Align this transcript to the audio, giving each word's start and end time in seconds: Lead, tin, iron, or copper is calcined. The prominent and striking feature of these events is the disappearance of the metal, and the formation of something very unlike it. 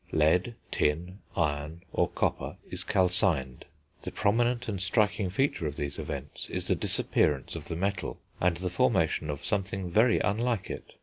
Lead, 0.11 0.55
tin, 0.71 1.19
iron, 1.35 1.83
or 1.93 2.07
copper 2.09 2.57
is 2.71 2.83
calcined. 2.83 3.65
The 4.01 4.09
prominent 4.11 4.67
and 4.67 4.81
striking 4.81 5.29
feature 5.29 5.67
of 5.67 5.75
these 5.75 5.99
events 5.99 6.49
is 6.49 6.67
the 6.67 6.73
disappearance 6.75 7.55
of 7.55 7.65
the 7.67 7.75
metal, 7.75 8.19
and 8.39 8.57
the 8.57 8.71
formation 8.71 9.29
of 9.29 9.45
something 9.45 9.91
very 9.91 10.17
unlike 10.19 10.71
it. 10.71 10.93